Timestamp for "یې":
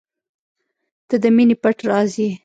2.21-2.31